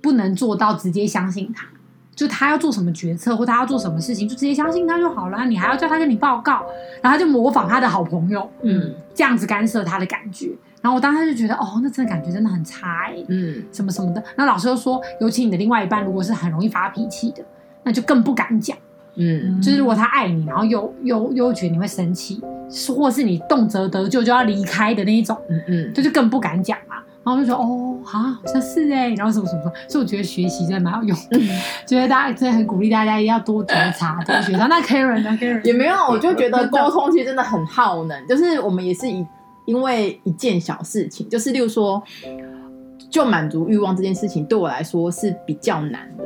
[0.00, 1.66] 不能做到直接相信他？
[2.14, 5.44] 就他要做什么决策，或他要做什么事情，就直接相信他就好了。
[5.46, 6.64] 你还要叫他跟你报告，
[7.00, 10.50] 然后他就模仿他的好朋友，嗯，这样子干涉他的感觉。
[10.82, 14.22] 然后我当时就觉得，哦，那真的感觉真的很差哎，嗯，什么什么的。
[14.36, 17.42] 那老师又说，尤其你的另外一半如果是很容易发脾气的，
[17.84, 18.76] 那就更不敢讲，
[19.14, 22.42] 嗯，就是如果他爱你，然后又又又觉得你会生气，
[22.94, 26.96] 或是你动辄得咎就要离开的那一种，嗯嗯，这就更不敢讲嘛。
[27.24, 31.40] 然后就说哦，好像是哎，然后什么什么什么，所以我觉得学习真的蛮有用，嗯、
[31.86, 34.58] 觉得大家真的很鼓励大家一定要多觉察、 多学习。
[34.58, 38.26] 那 Karen 呢？Karen 也没有，我就觉得 沟通其实真的很耗能。
[38.26, 39.24] 就是我们也是以
[39.66, 42.02] 因为一件小事情，就是例如说，
[43.08, 46.24] 就满足欲望这件事情对我来说是比较难的。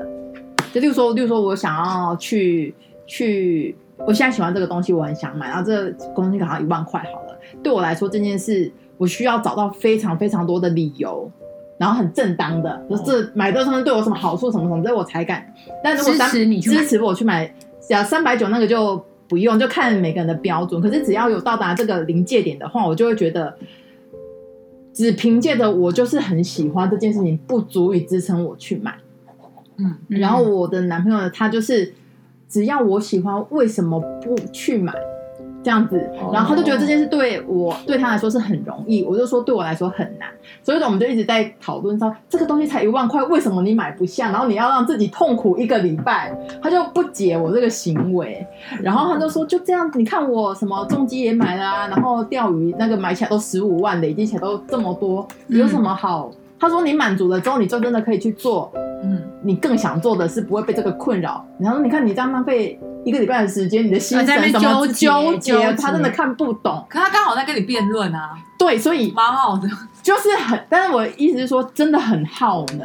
[0.72, 2.74] 就例如说，例如说我想要去
[3.06, 8.72] 去，我现在喜欢这个东西，我很想买，然后这个东西可能一万块好了，对我来说这件事。
[8.98, 11.30] 我需要找到非常非常多的理由，
[11.78, 15.46] 然后很正当的，就是买这个东西对我什么好处什么什么，这我才敢。
[15.82, 17.46] 但如果支持你去支持我去买，
[17.80, 20.80] 只要三百九那个就不用，就看每个人的标准。
[20.80, 23.54] 可是只要有到达这个临界点的话，我就会觉得，
[24.92, 28.94] 只凭借着我就是很喜欢这件事情，不足以支撑我去买。
[29.78, 31.92] 嗯，然后我的男朋友呢，他就是
[32.48, 34.94] 只要我喜欢，为什么不去买？
[35.66, 36.00] 这样子，
[36.32, 40.28] 然后他就觉得这件事对我对他来说是很容易，我就说对我来说很难，
[40.62, 44.30] 所以我们就一直在讨论说这个东西才一万块，为什么你买不下？
[44.30, 48.46] 然后你要让自己痛苦一个礼拜，他就不解我这个行为，
[48.80, 56.30] 然后他就说就这样，你看我什么重机也买了啊，然后钓鱼那个买起来都十五万，累积起来都这么多，有什么好？
[56.32, 58.85] 嗯、他说你满足了之后，你就真的可以去做，嗯，
[59.46, 61.46] 你更想做的是不会被这个困扰。
[61.60, 62.78] 然后你看你这样浪费。
[63.06, 66.84] 一个礼拜的时间，你的心神什么纠结，他真的看不懂。
[66.88, 69.68] 可他刚好在跟你辩论啊，对，所以蛮好的，
[70.02, 70.60] 就是很。
[70.68, 72.84] 但是我意思是说，真的很耗能，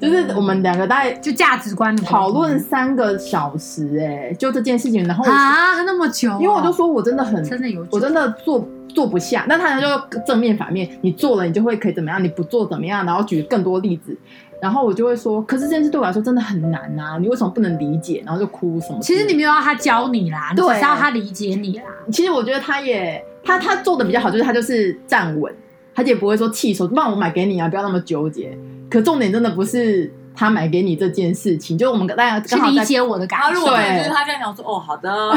[0.00, 9.44] 就是我们两个大概就价值观讨论三个小时，哎，就这件事情，然后啊，那么久，因为我就说我真的很真的有，我真的做做不下。
[9.48, 9.86] 那他就
[10.26, 14.18] 正面反面，你做了你就会可以怎么样，你不做怎么样，然后举更多例子。
[14.62, 17.18] 然后我就会说，可是这件事对我来说真的很难啊！
[17.18, 18.22] 你为什么不能理解？
[18.24, 19.00] 然后就哭什么？
[19.02, 21.84] 其实你没有要他教你啦，对，你只是要他理解你啦。
[22.12, 25.52] 其实我觉得他也他他做的比较好，就是他就是站稳，
[25.92, 28.56] 他也不会说气手，那我买给你啊，不要那么纠结。
[28.88, 33.54] 可重点真的不是他买给你这件事情，就我们大家去理解我的感受。
[33.54, 35.34] 如果就是他这样讲说，哦，好的，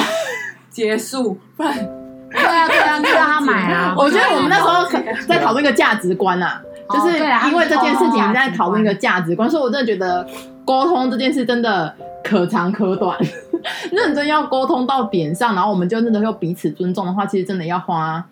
[0.70, 1.74] 结束，不然
[2.30, 3.96] 对啊对啊，就让他买啊。
[3.98, 4.86] 我觉得我们那时候
[5.28, 6.62] 在讨论一个价值观啊。
[6.90, 7.18] 就是
[7.50, 10.28] 因为这件事情在讨论一个价值观，所以我真的觉得
[10.64, 11.94] 沟通这件事真的
[12.24, 13.18] 可长可短。
[13.92, 18.24] 认真要沟通到点上，然后我们就真的又彼此尊重的话，其实真的要花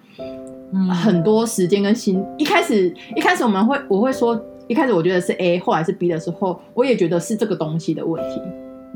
[1.03, 2.23] 很多时间跟心。
[2.37, 8.39] 一开始一开始我们会我会说，一开始我觉得是 A，后来是 B 的时候，我也觉得是这个东西的问题。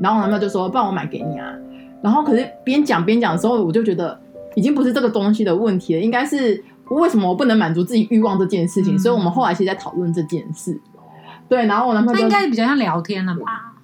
[0.00, 1.52] 然后男朋友就说：“不然我买给你啊。”
[2.00, 4.16] 然后可是边讲边讲的时候，我就觉得
[4.54, 6.62] 已经不是这个东西的问题了，应该是。
[6.90, 8.94] 为什么我不能满足自己欲望这件事情？
[8.94, 10.80] 嗯、所以我们后来其实在讨论这件事。
[11.48, 13.74] 对，然后我男朋友应该比较像聊天了吧？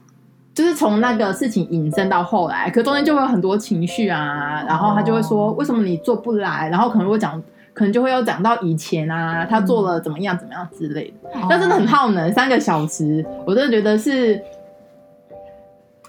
[0.55, 11.31] 就是从那个事情引申到后来，可中间就会有很多情绪啊，然后他就会说：“为什么你做不来？”然后可能会讲，可能就会要讲到以前啊，他做了怎么样怎么样之类的。
[11.35, 14.41] 嗯、但真的很耗能，三个小时，我真的觉得是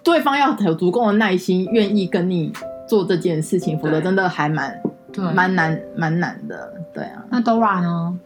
[0.04, 2.54] 对方要有足够的耐心，愿意跟你
[2.88, 4.80] 做这件事情，否则真的还蛮。
[5.22, 7.24] 蛮难，蛮难的，对啊。
[7.30, 8.18] 那 Dora 呢？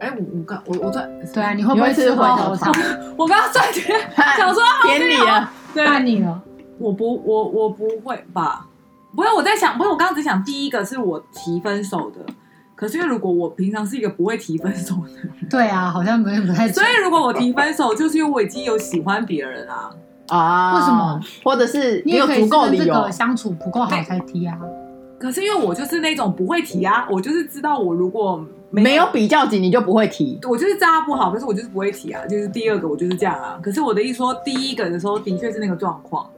[0.00, 2.72] 哎，我我刚我我在，对啊，你会不会吃回头草？
[3.16, 3.60] 我刚刚在
[4.36, 6.42] 想说点你了，对你了。
[6.78, 8.66] 我不，我我不会吧？
[9.14, 12.20] 不是我在想，不是我刚刚只想第一个是我提分手的。
[12.74, 16.66] 可是因为如果我平常是一个不会提分手的人， 对啊，好像没有不太。
[16.66, 19.90] 所以如果我提分手，就是因为我已经有喜欢别人啊
[20.28, 20.74] 啊？
[20.74, 21.20] 为什么？
[21.44, 24.58] 或者是你有足够理由相处不够好才提啊？
[25.22, 30.36] 可是因为我就是那种不会提啊，我就是知道我如果没有，比较级，你就不会提。
[30.42, 32.26] 我就是知道他不好，可是我就是不会提啊。
[32.26, 33.56] 就是第二个，我就是这样啊。
[33.62, 36.28] 可是我的意思说，第一个的时候的确是那个状况，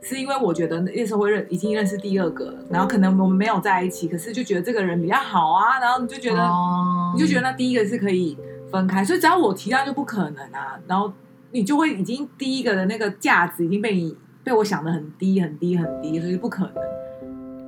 [0.00, 8.36] 是因为我觉得那时候会认已经认识第二个了，然后可能我们没有在一起，可是就觉得这个人比较好啊，然后你就觉得，哦、你就觉得那第一个是可以
[8.72, 11.12] 分开，所以只要我提到就不可能啊，然后
[11.52, 16.72] 你就会已经第一个的那个价值已经被你被我想的很低很低很低，所以不可能。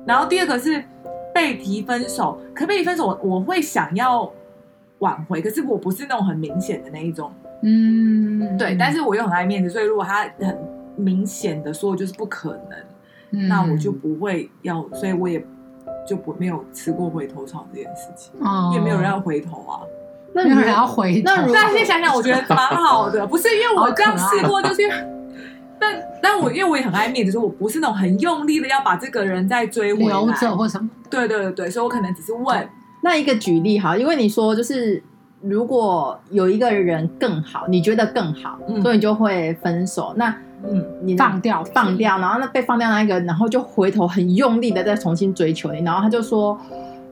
[0.05, 0.83] 然后第二个是
[1.33, 4.31] 被提分手，可被提分手我，我会想要
[4.99, 7.31] 挽回，可是我不是那种很明显的那一种，
[7.63, 10.57] 嗯，对，但是我又很爱面子，所以如果他很
[10.95, 12.79] 明显的说就是不可能，
[13.31, 15.43] 嗯、那我就不会要，所以我也
[16.07, 19.81] 就不没有吃过回头草这件事情，哦，因为没有人要回头啊，
[20.33, 25.14] 那没有人要回头，那如果现在想想，我觉得蛮好的，不是因为我这样试过，就是。
[25.79, 30.89] 但但我因为我也很爱面子，所以我不是那种很用力的要把这个人再追回来留着或什么。
[31.09, 32.67] 对对对对，所以我可能只是问。
[33.01, 35.01] 那一个举例哈，因为你说就是
[35.41, 40.13] 如果有一个人更好，你觉得更好，嗯、所以你就会分手。
[40.15, 40.35] 那
[40.67, 46.59] 嗯，你放掉放掉，然后那被放掉那一个，然后就回头很用力的再重新追求你，然后他就说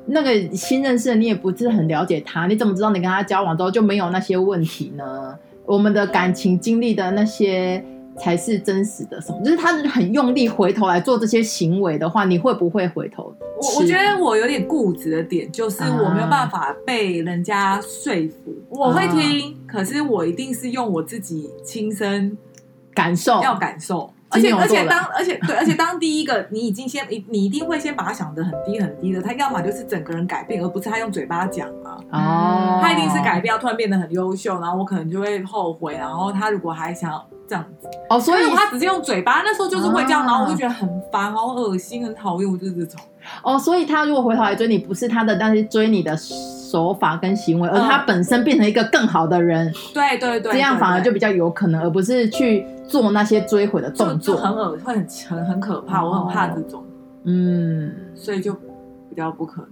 [0.08, 5.38] 那个新认识的你也不是很了解他，你怎么知道你跟他交往之后就没有那些问题呢？
[5.66, 7.84] 我们的感情经历的那些。
[8.20, 9.42] 才是真实的什么？
[9.44, 13.36] 就是他很用力回头来做这些行为的话，你会不会回头？
[13.60, 18.52] 我我觉得我有点固执的点，就是我没有办法被人家说服。
[18.52, 22.38] 啊、我会听，可是我一定是用我自己亲身
[22.94, 24.12] 感受，要感受。
[24.34, 31.98] 而且而且当而且对，而且当第一个你已经先你你一定会先把他想的很低很低的，他要么就是整个人改变，而不是他用嘴巴讲嘛。
[32.12, 35.94] 哦，他一定是改变，突然变得很优秀，然后我可能就会后悔。
[35.94, 43.00] 然后他如果还想要这样子，哦，所以他只是用嘴巴，那时候就是会这样，然后我就觉得很烦，好恶心，很讨厌，我就是这种。
[43.42, 49.72] 哦，所以他如果回头来追你，不是他的，但是追你的手法跟行为，而他本身变成一个更好的人。
[49.94, 52.66] 对对对，这样反而就比较有可能，而不是去。
[52.88, 56.84] 做那些追悔的动作，很恶，会很很很可怕，我很怕这种，
[57.24, 59.70] 嗯，所以就比较不可能。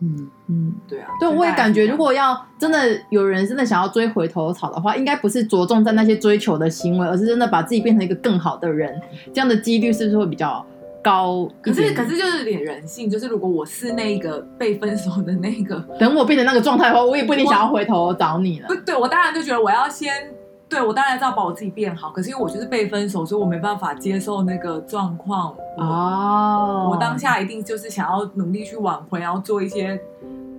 [0.00, 2.78] 嗯嗯，对啊，对，我也感觉如果要真的
[3.10, 9.00] 有人真的想要追回头草的话，应该不是着重在那些追求的行为，而是真的把自己变成一个更好的人，
[9.34, 10.64] 这样的几率是不是会比较
[11.02, 11.50] 高？
[11.60, 18.68] 可是可是就是有点人性，就是如果我是那个被分手的那个，等我变成那个状态的话，我也不一定想要回头找你了。
[18.68, 20.12] 不，对，我当然就觉得我要先。
[20.68, 25.54] 对，我当然知道把我自己变好，可是因为我就是被分手，所以我没办法接受那个状况。
[25.78, 26.92] 哦，oh.
[26.92, 29.98] 我当下一定就是想要努力去挽回，然后做一些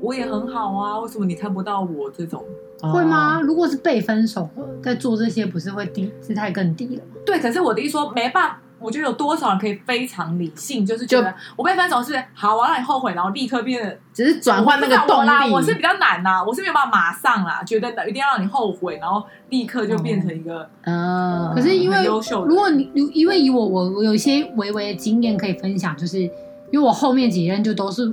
[0.02, 2.44] 我也很好啊，为什么你看不到我这种
[2.82, 2.94] ？Oh.
[2.94, 3.40] 会吗？
[3.40, 4.50] 如果是被分手
[4.82, 7.12] 在做这些，不是会低姿态更低了吗？
[7.26, 8.62] 对，可是我的意思说没办法。
[8.80, 15.52] 我觉得有多少人可以非常理性，就是觉得我被分手是好，我让你后悔，然后立刻变得只是转换那个动力。
[15.52, 21.54] 我，我是比较难呐、啊，我是没有办法马上啦，觉得一定要让你后悔，然后立刻就变成一个嗯。
[21.54, 26.32] 可是因为优秀，如果你因为以我我我有一些微微的经验可以分享，就是因
[26.74, 28.12] 为我后面几任就都是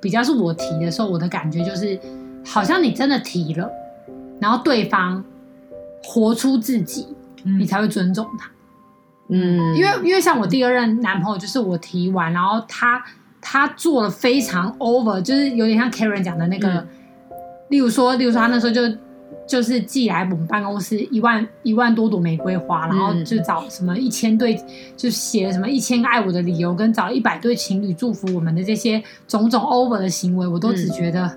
[0.00, 1.98] 比较是我提的时候，我的感觉就是
[2.46, 3.70] 好像你真的提了，
[4.40, 5.22] 然后对方
[6.02, 7.08] 活出自己，
[7.58, 8.50] 你才会尊重他。
[9.30, 13.02] 嗯，因为因为像我第二任男朋友，就是我提完，然后他
[13.40, 16.88] 他做了非常 over，就是有点像 Karen 讲的那个，嗯、
[17.68, 18.80] 例如说，例如说他那时候就
[19.46, 24.58] 就是寄来我们办公室一万一万多朵玫瑰花，然后就找什么一千对，
[24.96, 31.30] 就写什么一千个爱我的理由，跟找一百对情侣祝福我们的这些种种 over 的行为，我都只觉得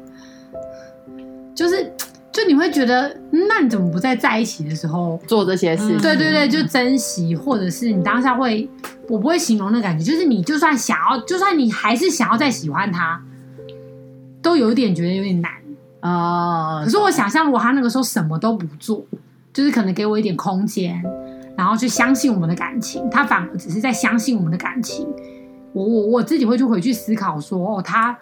[1.54, 1.92] 就是。
[2.32, 6.00] 就你会觉得，那你怎么不在在一起的时候做这些事？
[6.00, 8.70] 对对对，就珍惜，或者是你当下会，
[9.10, 13.22] 我不会形容那感觉，就是你就算想要，就算你还是想要再喜欢他，
[14.42, 15.52] 都有一点觉得有点难
[16.00, 16.80] 啊。
[16.80, 19.06] Uh, 可是我想象，如果他那个时候什么都不做，
[19.52, 21.04] 就是可能给我一点空间，
[21.58, 25.06] 然后去相信我们的感情，他反而只是在相信我们的感情。
[25.74, 28.18] 我我我自己会去回去思考说，哦，他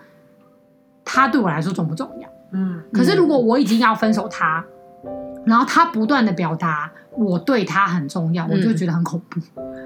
[1.05, 2.27] 他对我来说重不重要？
[2.51, 4.63] 嗯，可是如果我已经要分手他，
[5.05, 5.11] 嗯、
[5.45, 9.39] 然后他不断的表达我对他很重要，嗯、我就觉得很恐怖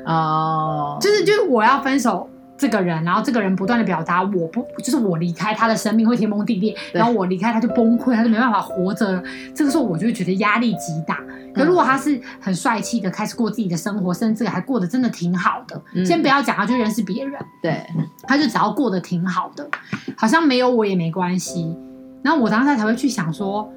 [0.05, 0.97] 哦。
[1.01, 9.23] 就是就是我要分手这个人，然后这个人不断的表达我不就是我离开他的生命会天崩地裂，然后我离开他就崩溃，他就没办法活着了。
[9.53, 11.19] 这个时候我就会觉得压力极大。
[11.53, 17.85] 可如果他是很帅气的开始过自己的生活，甚至还过得真的挺好的，嗯、先不要讲他就认识别人，对，
[18.23, 19.69] 他就只要过得挺好的，
[20.17, 21.77] 好像没有我也没关系。
[22.23, 23.71] 然后我当时才会去想说，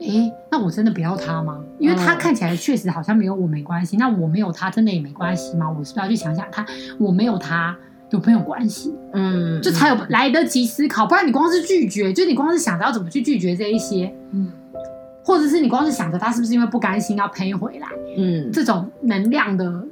[0.00, 1.58] 诶，那我真的不要他吗？
[1.78, 3.96] 因为他看起来确实好像没有我没关系。
[3.96, 5.68] 那我没有他真的也没关系吗？
[5.68, 6.64] 我是不是要去想想他，
[6.98, 7.76] 我没有他
[8.10, 8.94] 有没有关系？
[9.14, 11.06] 嗯，就才有来得及思考。
[11.06, 14.52] 不然你光是拒绝，就你光是想着要怎么去拒绝这一些，嗯，
[15.24, 19.82] 或者是你光是想着他是不是因为不甘心要赔回来，嗯，这种能量的，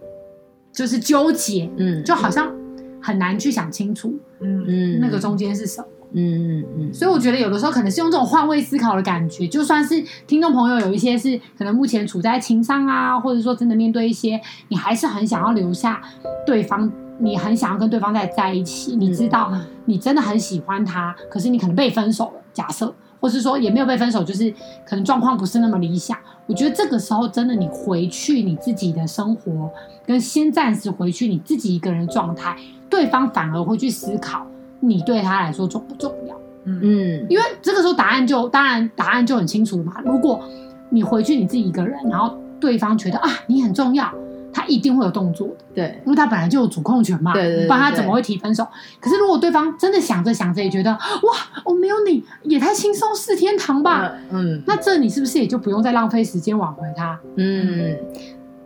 [0.73, 2.53] 就是纠结，嗯，就好像
[3.01, 5.87] 很难去想清楚，嗯嗯，那个中间是什么？
[6.16, 16.00] 嗯嗯嗯，所以我觉得有的时候可能是用这种换位思考的感觉，就算是听众朋友有一些是可能目前处在情商啊，或者说真的面对一些，你还是很想要留下
[16.46, 19.53] 对方，你很想要跟对方再在一起，你知道
[19.87, 24.48] 你真的很喜欢他，可是你可能被分手了，假设，或是说也没有被分手，就是
[24.87, 26.16] 可能状况不是那么理想。
[26.46, 29.68] 我觉得这个时候真的你回去你自己的生活，
[30.07, 32.57] 跟先暂时回去你自己一个人状态，
[32.88, 34.46] 对方反而会去思考。
[34.87, 36.35] 你对他来说重不重要？
[36.66, 39.97] 嗯，因为这个时候答案就当然答案就很清楚了嘛。
[40.05, 40.42] 如果
[40.88, 44.11] 你回去你自己一个人，然后对方觉得啊你很重要，
[44.51, 45.55] 他一定会有动作的。
[45.75, 47.35] 对，因为他本来就有主控权嘛。
[47.35, 48.66] 对对，对，不然他怎么会提分手？
[48.99, 54.12] 可是如果对方真的想着想着也觉得哇，我没有你也太轻松是天堂吧。
[54.31, 57.18] 嗯，那这你是不是也就不用再浪费时间挽回他？
[57.37, 57.97] 嗯。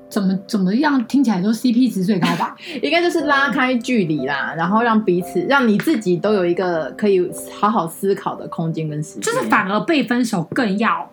[0.08, 2.56] 怎么怎么样听起来都 CP 值最高吧？
[2.82, 9.22] 应该就是拉开距离啦，然后让彼此，让你自己都有一个可以好好思考的空间跟时间。
[9.22, 11.08] 就是反而被分手更要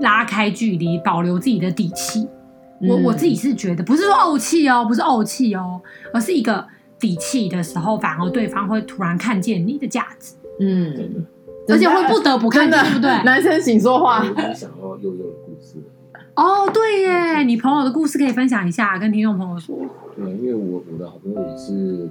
[0.00, 2.28] 拉开距离，保留自己的底气。
[2.80, 5.80] 嗯、我我自己是觉得，不是说怄气哦，不是怄气哦，
[6.12, 6.66] 而是一个
[6.98, 10.34] 底气的时候，反而对方会突然看见你的价值。
[10.60, 11.26] 嗯，
[11.68, 13.10] 而且会不得不看见，对不对？
[13.24, 14.22] 男生请说话。
[14.54, 15.76] 想要悠悠的故事。
[16.34, 19.76] 哦，对耶，你朋友的故事可以分享一下，跟听众朋友说。
[20.16, 22.08] 对，因为我我的好朋友也是，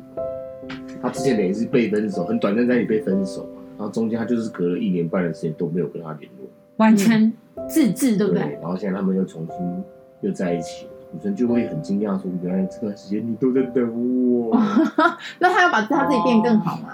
[1.02, 6.48] 他之前等于是被分手，很短暂在那里被分手，然后中间他就是隔了一年半的时间都没有跟他联络，
[6.78, 7.32] 完全
[7.68, 8.42] 自制，对不对？
[8.62, 9.84] 然后现在他们又重新
[10.22, 14.56] 又在一起，女生就会很惊讶说：“原来这段时间你都在等我。
[15.40, 16.90] ”那他要把他自己变更好吗？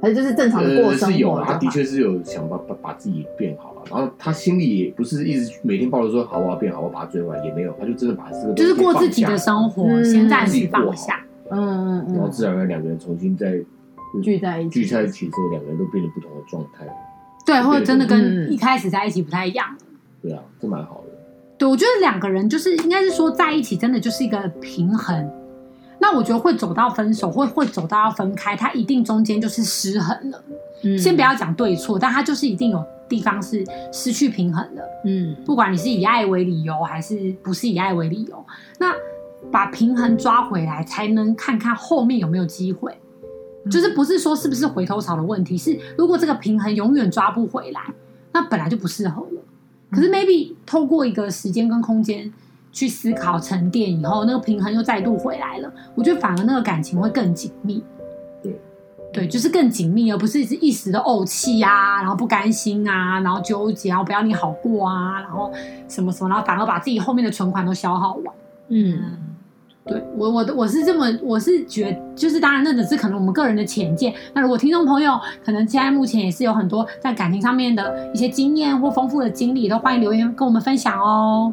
[0.00, 1.12] 还是就是正常的过生活？
[1.14, 3.82] 是有，他的确是有想把把把自己变好了。
[3.90, 13.52] 然后他心里也不是一直每天抱着说好我要变好，我把他追回来也没有，他就真的把这个就是过自己的生活，嗯、先暂时放下，嗯嗯，然后自然而然两个人重新再
[14.22, 16.86] 聚在一起，聚在一起之后，两个人都变得不同的状态。
[17.46, 19.66] 对，或者真的跟一开始在一起不太一样。
[20.20, 21.12] 对啊，这蛮好的。
[21.56, 25.30] 对，我觉得两个人就是应该是说在一起，真的就是一个平衡。
[25.98, 30.42] 那我觉得会走到分手，或会走到要分开，它一定中间就是失衡了。
[30.82, 34.82] 嗯，先不要讲对错，但它就是一定有地方是失去平衡了。
[35.04, 38.44] 嗯，不管你是以爱为理由，还是不是以爱为理由，
[38.78, 38.92] 那
[39.50, 42.96] 把平衡抓回来，才能看看后面有没有机会。
[43.70, 47.80] 就是不是说是不是回头草的问题，是如果这个平衡永远抓不回来，
[48.32, 49.42] 那本来就不适合了。
[49.90, 52.32] 可是 maybe 透过一个时间跟空间
[52.76, 55.72] 去思考沉淀以后，那个平衡又再度回来了。
[55.94, 57.82] 我觉得反而那个感情会更紧密。
[58.42, 58.60] 对，
[59.10, 65.50] 对，就是更紧密，而不是一时的怄气啊，然后不甘心啊，然后纠结，然后不要你好过啊，然后
[65.88, 68.34] 什么什么，然后反而把自己后面的存款都消耗完。
[68.68, 69.00] 嗯。
[69.88, 74.12] 对我，我的我是这么，我是觉，就是当然，那只是可能我们个人的浅见。
[74.34, 81.52] 那如果听众朋友可能现在目前也是有很多在感情上面的一些经验或丰富的经历，都欢迎留言跟我们分享哦。